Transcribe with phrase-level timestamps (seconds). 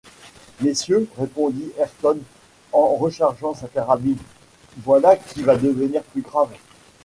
[0.61, 2.17] Messieurs, répondit Ayrton
[2.71, 4.17] en rechargeant sa carabine,
[4.79, 6.49] voilà qui va devenir plus grave